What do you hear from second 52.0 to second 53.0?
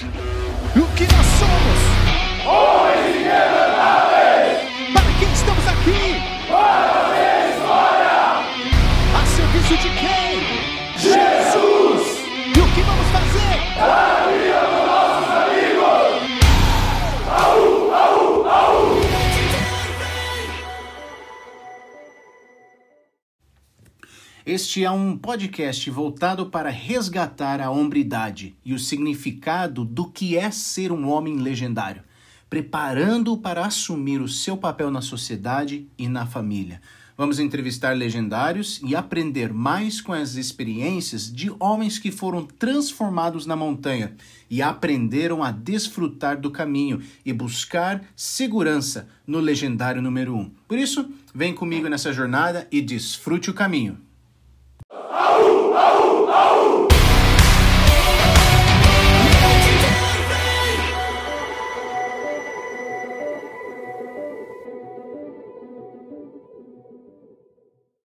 jornada e